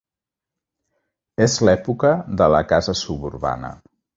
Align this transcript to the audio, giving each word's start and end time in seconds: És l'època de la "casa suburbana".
És 1.47 1.59
l'època 1.69 2.15
de 2.43 2.51
la 2.55 2.65
"casa 2.73 2.99
suburbana". 3.07 3.75